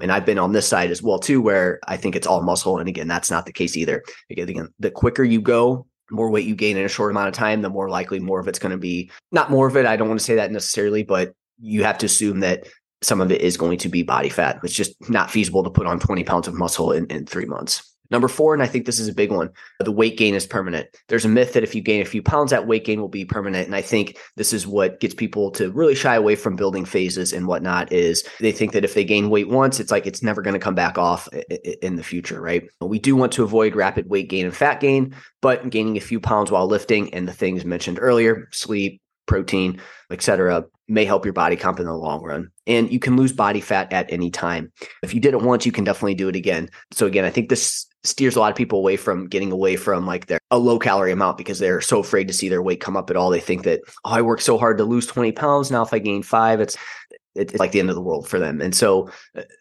and 0.04 0.12
I've 0.12 0.26
been 0.26 0.38
on 0.38 0.52
this 0.52 0.68
side 0.68 0.90
as 0.90 1.02
well 1.02 1.18
too, 1.18 1.40
where 1.40 1.80
I 1.88 1.96
think 1.96 2.14
it's 2.14 2.26
all 2.26 2.42
muscle. 2.42 2.78
And 2.78 2.90
again, 2.90 3.08
that's 3.08 3.30
not 3.30 3.46
the 3.46 3.54
case 3.54 3.74
either. 3.74 4.02
Again, 4.30 4.68
the 4.78 4.90
quicker 4.90 5.24
you 5.24 5.40
go, 5.40 5.86
more 6.10 6.28
weight 6.30 6.46
you 6.46 6.54
gain 6.54 6.76
in 6.76 6.84
a 6.84 6.88
short 6.88 7.10
amount 7.10 7.28
of 7.28 7.34
time, 7.34 7.62
the 7.62 7.70
more 7.70 7.88
likely 7.88 8.20
more 8.20 8.38
of 8.38 8.46
it's 8.46 8.58
going 8.58 8.72
to 8.72 8.76
be 8.76 9.10
not 9.32 9.50
more 9.50 9.66
of 9.66 9.78
it. 9.78 9.86
I 9.86 9.96
don't 9.96 10.08
want 10.08 10.20
to 10.20 10.26
say 10.26 10.34
that 10.34 10.52
necessarily, 10.52 11.04
but 11.04 11.32
you 11.58 11.84
have 11.84 11.96
to 11.98 12.06
assume 12.06 12.40
that 12.40 12.68
some 13.00 13.22
of 13.22 13.32
it 13.32 13.40
is 13.40 13.56
going 13.56 13.78
to 13.78 13.88
be 13.88 14.02
body 14.02 14.28
fat. 14.28 14.60
It's 14.62 14.74
just 14.74 14.94
not 15.08 15.30
feasible 15.30 15.64
to 15.64 15.70
put 15.70 15.86
on 15.86 15.98
20 15.98 16.22
pounds 16.24 16.48
of 16.48 16.54
muscle 16.54 16.92
in, 16.92 17.06
in 17.06 17.24
three 17.24 17.46
months. 17.46 17.93
Number 18.10 18.28
four, 18.28 18.54
and 18.54 18.62
I 18.62 18.66
think 18.66 18.84
this 18.84 19.00
is 19.00 19.08
a 19.08 19.14
big 19.14 19.32
one, 19.32 19.50
the 19.80 19.90
weight 19.90 20.18
gain 20.18 20.34
is 20.34 20.46
permanent. 20.46 20.88
There's 21.08 21.24
a 21.24 21.28
myth 21.28 21.54
that 21.54 21.62
if 21.62 21.74
you 21.74 21.80
gain 21.80 22.02
a 22.02 22.06
few 22.06 22.22
pounds, 22.22 22.50
that 22.50 22.66
weight 22.66 22.84
gain 22.84 23.00
will 23.00 23.08
be 23.08 23.24
permanent. 23.24 23.66
And 23.66 23.74
I 23.74 23.80
think 23.80 24.18
this 24.36 24.52
is 24.52 24.66
what 24.66 25.00
gets 25.00 25.14
people 25.14 25.50
to 25.52 25.72
really 25.72 25.94
shy 25.94 26.14
away 26.14 26.36
from 26.36 26.56
building 26.56 26.84
phases 26.84 27.32
and 27.32 27.46
whatnot 27.46 27.92
is 27.92 28.24
they 28.40 28.52
think 28.52 28.72
that 28.72 28.84
if 28.84 28.94
they 28.94 29.04
gain 29.04 29.30
weight 29.30 29.48
once, 29.48 29.80
it's 29.80 29.90
like 29.90 30.06
it's 30.06 30.22
never 30.22 30.42
going 30.42 30.54
to 30.54 30.60
come 30.60 30.74
back 30.74 30.98
off 30.98 31.28
in 31.82 31.96
the 31.96 32.02
future, 32.02 32.40
right? 32.40 32.64
We 32.80 32.98
do 32.98 33.16
want 33.16 33.32
to 33.32 33.44
avoid 33.44 33.74
rapid 33.74 34.08
weight 34.08 34.28
gain 34.28 34.44
and 34.44 34.54
fat 34.54 34.80
gain, 34.80 35.14
but 35.40 35.70
gaining 35.70 35.96
a 35.96 36.00
few 36.00 36.20
pounds 36.20 36.50
while 36.50 36.66
lifting 36.66 37.12
and 37.14 37.26
the 37.26 37.32
things 37.32 37.64
mentioned 37.64 37.98
earlier, 38.00 38.48
sleep, 38.52 39.00
protein, 39.26 39.80
etc., 40.10 40.64
may 40.86 41.06
help 41.06 41.24
your 41.24 41.32
body 41.32 41.56
comp 41.56 41.80
in 41.80 41.86
the 41.86 41.94
long 41.94 42.22
run. 42.22 42.50
And 42.66 42.92
you 42.92 42.98
can 42.98 43.16
lose 43.16 43.32
body 43.32 43.62
fat 43.62 43.90
at 43.90 44.12
any 44.12 44.30
time. 44.30 44.70
If 45.02 45.14
you 45.14 45.20
did 45.20 45.32
it 45.32 45.40
once, 45.40 45.64
you 45.64 45.72
can 45.72 45.84
definitely 45.84 46.14
do 46.14 46.28
it 46.28 46.36
again. 46.36 46.68
So 46.92 47.06
again, 47.06 47.24
I 47.24 47.30
think 47.30 47.48
this 47.48 47.86
steers 48.04 48.36
a 48.36 48.40
lot 48.40 48.50
of 48.50 48.56
people 48.56 48.78
away 48.78 48.96
from 48.96 49.26
getting 49.26 49.50
away 49.50 49.76
from 49.76 50.06
like 50.06 50.26
their 50.26 50.38
a 50.50 50.58
low 50.58 50.78
calorie 50.78 51.12
amount 51.12 51.38
because 51.38 51.58
they're 51.58 51.80
so 51.80 52.00
afraid 52.00 52.28
to 52.28 52.34
see 52.34 52.48
their 52.48 52.62
weight 52.62 52.80
come 52.80 52.96
up 52.96 53.10
at 53.10 53.16
all. 53.16 53.30
They 53.30 53.40
think 53.40 53.64
that, 53.64 53.80
oh, 54.04 54.10
I 54.10 54.22
worked 54.22 54.42
so 54.42 54.58
hard 54.58 54.78
to 54.78 54.84
lose 54.84 55.06
20 55.06 55.32
pounds. 55.32 55.70
Now 55.70 55.82
if 55.82 55.92
I 55.92 55.98
gain 55.98 56.22
five, 56.22 56.60
it's 56.60 56.76
it's 57.34 57.54
like 57.56 57.72
the 57.72 57.80
end 57.80 57.90
of 57.90 57.96
the 57.96 58.02
world 58.02 58.28
for 58.28 58.38
them. 58.38 58.60
And 58.60 58.74
so, 58.74 59.10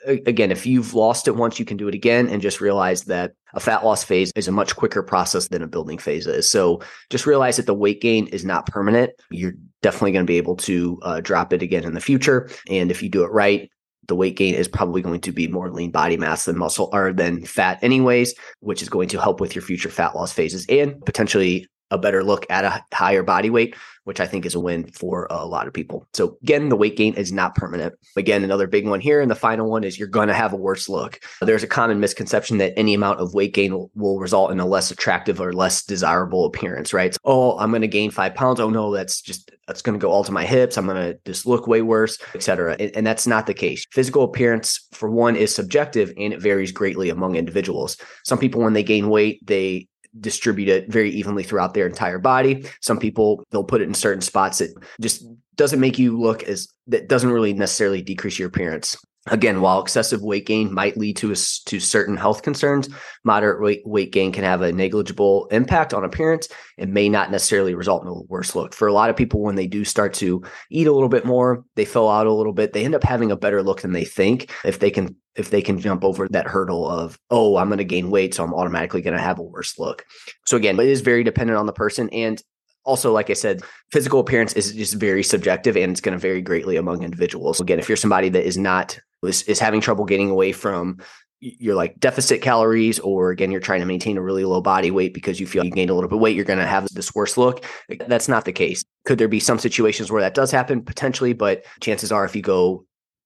again, 0.05 0.51
if 0.51 0.65
you've 0.65 0.93
lost 0.93 1.27
it 1.27 1.35
once, 1.35 1.57
you 1.57 1.65
can 1.65 1.77
do 1.77 1.87
it 1.87 1.95
again 1.95 2.27
and 2.27 2.41
just 2.41 2.61
realize 2.61 3.05
that 3.05 3.33
a 3.53 3.59
fat 3.59 3.83
loss 3.83 4.03
phase 4.03 4.31
is 4.35 4.47
a 4.47 4.51
much 4.51 4.75
quicker 4.75 5.01
process 5.01 5.47
than 5.47 5.63
a 5.63 5.67
building 5.67 5.97
phase 5.97 6.27
is. 6.27 6.49
So, 6.49 6.81
just 7.09 7.25
realize 7.25 7.57
that 7.57 7.65
the 7.65 7.73
weight 7.73 7.99
gain 7.99 8.27
is 8.27 8.45
not 8.45 8.67
permanent. 8.67 9.11
You're 9.31 9.55
definitely 9.81 10.11
going 10.11 10.25
to 10.25 10.31
be 10.31 10.37
able 10.37 10.55
to 10.57 10.99
uh, 11.01 11.21
drop 11.21 11.51
it 11.51 11.61
again 11.61 11.83
in 11.83 11.93
the 11.93 12.01
future. 12.01 12.49
And 12.69 12.91
if 12.91 13.01
you 13.01 13.09
do 13.09 13.23
it 13.23 13.31
right, 13.31 13.69
the 14.07 14.15
weight 14.15 14.35
gain 14.35 14.55
is 14.55 14.67
probably 14.67 15.01
going 15.01 15.21
to 15.21 15.31
be 15.31 15.47
more 15.47 15.71
lean 15.71 15.91
body 15.91 16.17
mass 16.17 16.45
than 16.45 16.57
muscle 16.57 16.89
or 16.93 17.13
than 17.13 17.45
fat 17.45 17.79
anyways 17.81 18.33
which 18.59 18.81
is 18.81 18.89
going 18.89 19.09
to 19.09 19.19
help 19.19 19.39
with 19.39 19.55
your 19.55 19.61
future 19.61 19.89
fat 19.89 20.15
loss 20.15 20.31
phases 20.31 20.65
and 20.69 21.03
potentially 21.05 21.67
a 21.93 21.97
better 21.97 22.23
look 22.23 22.45
at 22.49 22.65
a 22.65 22.83
higher 22.93 23.21
body 23.21 23.51
weight, 23.51 23.75
which 24.03 24.19
I 24.19 24.25
think 24.25 24.45
is 24.45 24.55
a 24.55 24.59
win 24.59 24.87
for 24.91 25.27
a 25.29 25.45
lot 25.45 25.67
of 25.67 25.73
people. 25.73 26.07
So 26.13 26.37
again, 26.41 26.69
the 26.69 26.75
weight 26.75 26.97
gain 26.97 27.13
is 27.13 27.31
not 27.31 27.53
permanent. 27.53 27.93
Again, 28.17 28.43
another 28.43 28.65
big 28.65 28.87
one 28.87 28.99
here. 28.99 29.21
And 29.21 29.29
the 29.29 29.35
final 29.35 29.69
one 29.69 29.83
is 29.83 29.97
you're 29.97 30.07
going 30.07 30.27
to 30.27 30.33
have 30.33 30.53
a 30.53 30.57
worse 30.57 30.89
look. 30.89 31.19
There's 31.39 31.63
a 31.63 31.67
common 31.67 31.99
misconception 31.99 32.57
that 32.57 32.73
any 32.75 32.95
amount 32.95 33.19
of 33.19 33.35
weight 33.35 33.53
gain 33.53 33.89
will, 33.93 34.19
result 34.23 34.51
in 34.51 34.59
a 34.59 34.65
less 34.65 34.89
attractive 34.89 35.41
or 35.41 35.53
less 35.53 35.83
desirable 35.83 36.45
appearance, 36.45 36.93
right? 36.93 37.13
So, 37.13 37.19
oh, 37.25 37.57
I'm 37.57 37.71
going 37.71 37.81
to 37.81 37.87
gain 37.87 38.09
five 38.09 38.35
pounds. 38.35 38.59
Oh 38.59 38.69
no, 38.69 38.93
that's 38.93 39.21
just, 39.21 39.51
that's 39.67 39.81
going 39.81 39.99
to 39.99 40.01
go 40.01 40.11
all 40.11 40.23
to 40.23 40.31
my 40.31 40.45
hips. 40.45 40.77
I'm 40.77 40.85
going 40.85 40.97
to 40.97 41.19
just 41.25 41.45
look 41.45 41.67
way 41.67 41.81
worse, 41.81 42.17
etc. 42.35 42.77
And, 42.79 42.91
and 42.95 43.07
that's 43.07 43.27
not 43.27 43.47
the 43.47 43.53
case. 43.53 43.85
Physical 43.91 44.23
appearance, 44.23 44.87
for 44.91 45.09
one, 45.09 45.35
is 45.35 45.53
subjective 45.53 46.13
and 46.17 46.33
it 46.33 46.41
varies 46.41 46.71
greatly 46.71 47.09
among 47.09 47.35
individuals. 47.35 47.97
Some 48.23 48.39
people, 48.39 48.61
when 48.61 48.73
they 48.73 48.83
gain 48.83 49.09
weight, 49.09 49.45
they 49.45 49.87
distribute 50.19 50.69
it 50.69 50.91
very 50.91 51.09
evenly 51.09 51.43
throughout 51.43 51.73
their 51.73 51.87
entire 51.87 52.19
body. 52.19 52.65
Some 52.81 52.99
people 52.99 53.43
they'll 53.51 53.63
put 53.63 53.81
it 53.81 53.87
in 53.87 53.93
certain 53.93 54.21
spots 54.21 54.59
that 54.59 54.71
just 55.01 55.25
doesn't 55.55 55.79
make 55.79 55.99
you 55.99 56.19
look 56.19 56.43
as 56.43 56.67
that 56.87 57.07
doesn't 57.07 57.31
really 57.31 57.53
necessarily 57.53 58.01
decrease 58.01 58.39
your 58.39 58.47
appearance. 58.47 58.97
Again, 59.27 59.61
while 59.61 59.81
excessive 59.81 60.21
weight 60.21 60.45
gain 60.45 60.73
might 60.73 60.97
lead 60.97 61.15
to 61.17 61.31
a, 61.31 61.35
to 61.35 61.79
certain 61.79 62.17
health 62.17 62.41
concerns, 62.41 62.89
moderate 63.23 63.61
weight, 63.61 63.81
weight 63.85 64.11
gain 64.11 64.33
can 64.33 64.43
have 64.43 64.61
a 64.61 64.73
negligible 64.73 65.47
impact 65.47 65.93
on 65.93 66.03
appearance 66.03 66.49
and 66.77 66.93
may 66.93 67.07
not 67.07 67.31
necessarily 67.31 67.73
result 67.73 68.03
in 68.03 68.09
a 68.09 68.21
worse 68.23 68.53
look. 68.53 68.73
For 68.73 68.87
a 68.87 68.93
lot 68.93 69.09
of 69.09 69.15
people, 69.15 69.41
when 69.41 69.55
they 69.55 69.67
do 69.67 69.85
start 69.85 70.13
to 70.15 70.43
eat 70.69 70.87
a 70.87 70.91
little 70.91 71.07
bit 71.07 71.25
more, 71.25 71.63
they 71.75 71.85
fill 71.85 72.09
out 72.09 72.27
a 72.27 72.33
little 72.33 72.51
bit, 72.51 72.73
they 72.73 72.83
end 72.83 72.95
up 72.95 73.03
having 73.03 73.31
a 73.31 73.37
better 73.37 73.63
look 73.63 73.81
than 73.81 73.93
they 73.93 74.05
think 74.05 74.51
if 74.65 74.79
they 74.79 74.91
can 74.91 75.15
if 75.35 75.49
they 75.49 75.61
can 75.61 75.79
jump 75.79 76.03
over 76.03 76.27
that 76.29 76.47
hurdle 76.47 76.87
of 76.87 77.17
oh 77.31 77.57
i'm 77.57 77.67
going 77.67 77.79
to 77.79 77.83
gain 77.83 78.11
weight 78.11 78.33
so 78.33 78.43
i'm 78.43 78.53
automatically 78.53 79.01
going 79.01 79.15
to 79.15 79.21
have 79.21 79.39
a 79.39 79.43
worse 79.43 79.79
look 79.79 80.05
so 80.45 80.57
again 80.57 80.79
it 80.79 80.87
is 80.87 81.01
very 81.01 81.23
dependent 81.23 81.57
on 81.57 81.65
the 81.65 81.73
person 81.73 82.09
and 82.11 82.43
also, 82.85 83.11
like 83.11 83.29
I 83.29 83.33
said, 83.33 83.61
physical 83.91 84.19
appearance 84.19 84.53
is 84.53 84.73
just 84.73 84.95
very 84.95 85.23
subjective 85.23 85.77
and 85.77 85.91
it's 85.91 86.01
going 86.01 86.13
to 86.13 86.19
vary 86.19 86.41
greatly 86.41 86.75
among 86.75 87.03
individuals. 87.03 87.59
Again, 87.59 87.79
if 87.79 87.87
you're 87.87 87.95
somebody 87.95 88.29
that 88.29 88.45
is 88.45 88.57
not 88.57 88.99
is, 89.23 89.43
is 89.43 89.59
having 89.59 89.81
trouble 89.81 90.05
getting 90.05 90.29
away 90.29 90.51
from 90.51 90.97
your 91.39 91.75
like 91.75 91.99
deficit 91.99 92.41
calories, 92.41 92.99
or 92.99 93.31
again, 93.31 93.51
you're 93.51 93.61
trying 93.61 93.81
to 93.81 93.85
maintain 93.85 94.17
a 94.17 94.21
really 94.21 94.45
low 94.45 94.61
body 94.61 94.91
weight 94.91 95.13
because 95.13 95.39
you 95.39 95.47
feel 95.47 95.63
you 95.65 95.71
gained 95.71 95.89
a 95.89 95.93
little 95.93 96.09
bit 96.09 96.19
weight, 96.19 96.35
you're 96.35 96.45
going 96.45 96.59
to 96.59 96.65
have 96.65 96.87
this 96.93 97.13
worse 97.13 97.37
look. 97.37 97.65
That's 98.07 98.29
not 98.29 98.45
the 98.45 98.53
case. 98.53 98.83
Could 99.05 99.17
there 99.17 99.27
be 99.27 99.39
some 99.39 99.59
situations 99.59 100.11
where 100.11 100.21
that 100.21 100.35
does 100.35 100.51
happen? 100.51 100.81
Potentially, 100.81 101.33
but 101.33 101.65
chances 101.81 102.11
are 102.11 102.23
if 102.23 102.35
you 102.35 102.41
go 102.41 102.85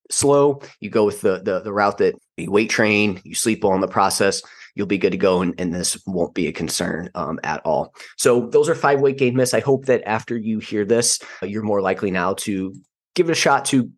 slow, 0.10 0.62
you 0.80 0.90
go 0.90 1.06
with 1.06 1.22
the 1.22 1.42
the, 1.44 1.60
the 1.62 1.74
route 1.74 2.00
that 2.00 2.16
you 2.38 2.52
weight 2.52 2.70
train, 2.70 3.22
you 3.24 3.36
sleep 3.36 3.64
well 3.64 3.74
in 3.74 3.82
the 3.82 3.88
process, 3.88 4.42
you'll 4.78 4.88
be 4.88 4.98
good 4.98 5.12
to 5.12 5.18
go 5.18 5.42
and, 5.42 5.56
and 5.58 5.74
this 5.74 5.98
won't 6.06 6.36
be 6.36 6.48
a 6.48 6.52
concern 6.52 7.10
um, 7.16 7.40
at 7.44 7.66
all. 7.66 7.94
So 8.18 8.48
those 8.48 8.70
are 8.70 8.76
five 8.76 9.02
weight 9.02 9.18
gain 9.18 9.36
myths. 9.36 9.54
I 9.54 9.60
hope 9.60 9.86
that 9.86 10.04
after 10.06 10.38
you 10.38 10.60
hear 10.60 10.86
this, 10.86 11.20
you're 11.42 11.64
more 11.64 11.82
likely 11.82 12.12
now 12.12 12.36
to 12.36 12.76
give 13.16 13.28
it 13.28 13.32
a 13.32 13.36
shot 13.36 13.66
to 13.66 13.92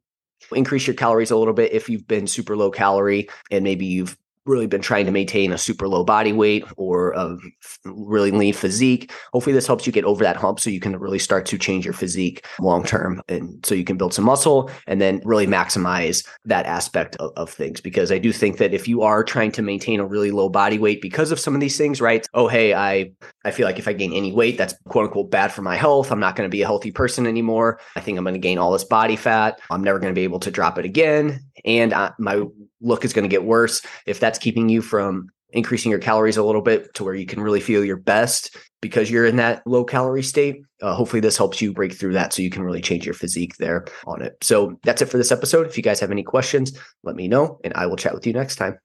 increase 0.53 0.87
your 0.87 0.95
calories 0.95 1.31
a 1.31 1.35
little 1.35 1.53
bit 1.53 1.73
if 1.73 1.89
you've 1.89 2.07
been 2.07 2.25
super 2.25 2.55
low 2.55 2.71
calorie 2.71 3.29
and 3.51 3.63
maybe 3.63 3.85
you've 3.85 4.17
really 4.49 4.67
been 4.67 4.81
trying 4.81 5.05
to 5.05 5.11
maintain 5.11 5.51
a 5.51 5.57
super 5.57 5.87
low 5.87 6.03
body 6.03 6.33
weight 6.33 6.65
or 6.75 7.11
a 7.11 7.37
really 7.85 8.31
lean 8.31 8.53
physique. 8.53 9.11
Hopefully, 9.31 9.53
this 9.53 9.67
helps 9.67 9.85
you 9.85 9.93
get 9.93 10.03
over 10.03 10.23
that 10.23 10.35
hump 10.35 10.59
so 10.59 10.69
you 10.69 10.79
can 10.79 10.97
really 10.97 11.19
start 11.19 11.45
to 11.45 11.57
change 11.57 11.85
your 11.85 11.93
physique 11.93 12.45
long 12.59 12.83
term. 12.83 13.21
And 13.29 13.65
so 13.65 13.75
you 13.75 13.83
can 13.83 13.97
build 13.97 14.13
some 14.13 14.25
muscle 14.25 14.69
and 14.87 14.99
then 14.99 15.21
really 15.23 15.47
maximize 15.47 16.25
that 16.45 16.65
aspect 16.65 17.15
of, 17.17 17.31
of, 17.37 17.49
things. 17.49 17.81
Because 17.81 18.11
I 18.11 18.17
do 18.17 18.31
think 18.31 18.57
that 18.57 18.73
if 18.73 18.87
you 18.87 19.01
are 19.01 19.23
trying 19.23 19.51
to 19.53 19.61
maintain 19.61 19.99
a 19.99 20.05
really 20.05 20.31
low 20.31 20.49
body 20.49 20.77
weight 20.77 21.01
because 21.01 21.31
of 21.31 21.39
some 21.39 21.53
of 21.55 21.61
these 21.61 21.77
things, 21.77 22.01
right? 22.01 22.25
Oh, 22.33 22.47
hey, 22.47 22.73
I, 22.73 23.11
I 23.45 23.51
feel 23.51 23.65
like 23.65 23.79
if 23.79 23.87
I 23.87 23.93
gain 23.93 24.13
any 24.13 24.31
weight, 24.31 24.57
that's 24.57 24.75
quote 24.87 25.05
unquote 25.05 25.31
bad 25.31 25.51
for 25.51 25.61
my 25.61 25.75
health. 25.75 26.11
I'm 26.11 26.19
not 26.19 26.35
going 26.35 26.47
to 26.47 26.51
be 26.51 26.61
a 26.61 26.65
healthy 26.65 26.91
person 26.91 27.27
anymore. 27.27 27.79
I 27.95 28.01
think 28.01 28.17
I'm 28.17 28.23
going 28.23 28.33
to 28.33 28.39
gain 28.39 28.57
all 28.57 28.71
this 28.71 28.83
body 28.83 29.15
fat. 29.15 29.59
I'm 29.69 29.83
never 29.83 29.99
going 29.99 30.13
to 30.13 30.19
be 30.19 30.23
able 30.23 30.39
to 30.39 30.51
drop 30.51 30.77
it 30.77 30.85
again. 30.85 31.39
And 31.65 31.93
I, 31.93 32.11
my 32.17 32.43
look 32.81 33.05
is 33.05 33.13
going 33.13 33.23
to 33.23 33.29
get 33.29 33.43
worse. 33.43 33.81
If 34.05 34.19
that's 34.19 34.39
keeping 34.39 34.69
you 34.69 34.81
from 34.81 35.29
increasing 35.51 35.89
your 35.89 35.99
calories 35.99 36.37
a 36.37 36.43
little 36.43 36.61
bit 36.61 36.93
to 36.93 37.03
where 37.03 37.15
you 37.15 37.25
can 37.25 37.41
really 37.41 37.59
feel 37.59 37.83
your 37.83 37.97
best 37.97 38.55
because 38.81 39.09
you're 39.09 39.25
in 39.25 39.37
that 39.37 39.65
low 39.65 39.83
calorie 39.83 40.23
state, 40.23 40.61
uh, 40.81 40.93
hopefully 40.93 41.19
this 41.19 41.37
helps 41.37 41.61
you 41.61 41.73
break 41.73 41.93
through 41.93 42.13
that 42.13 42.33
so 42.33 42.41
you 42.41 42.49
can 42.49 42.63
really 42.63 42.81
change 42.81 43.05
your 43.05 43.15
physique 43.15 43.57
there 43.57 43.85
on 44.05 44.21
it. 44.21 44.37
So 44.41 44.79
that's 44.83 45.01
it 45.01 45.07
for 45.07 45.17
this 45.17 45.31
episode. 45.31 45.67
If 45.67 45.75
you 45.75 45.83
guys 45.83 45.99
have 45.99 46.11
any 46.11 46.23
questions, 46.23 46.77
let 47.03 47.15
me 47.15 47.27
know 47.27 47.59
and 47.63 47.73
I 47.73 47.87
will 47.87 47.97
chat 47.97 48.13
with 48.13 48.27
you 48.27 48.33
next 48.33 48.57
time. 48.57 48.77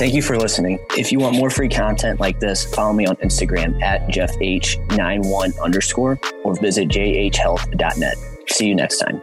Thank 0.00 0.14
you 0.14 0.22
for 0.22 0.38
listening. 0.38 0.78
If 0.96 1.12
you 1.12 1.18
want 1.18 1.36
more 1.36 1.50
free 1.50 1.68
content 1.68 2.20
like 2.20 2.40
this, 2.40 2.64
follow 2.74 2.94
me 2.94 3.04
on 3.04 3.16
Instagram 3.16 3.82
at 3.82 4.08
JeffH91 4.08 5.62
underscore 5.62 6.18
or 6.42 6.58
visit 6.58 6.88
jhhealth.net. 6.88 8.16
See 8.48 8.66
you 8.66 8.74
next 8.74 8.98
time. 8.98 9.20